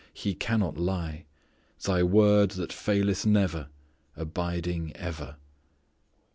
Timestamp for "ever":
4.95-5.35